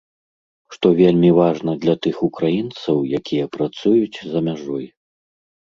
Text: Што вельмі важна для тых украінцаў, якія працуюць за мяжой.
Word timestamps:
Што 0.75 0.87
вельмі 1.01 1.29
важна 1.41 1.75
для 1.83 1.95
тых 2.07 2.15
украінцаў, 2.31 2.95
якія 3.21 3.45
працуюць 3.59 4.17
за 4.35 4.39
мяжой. 4.51 4.85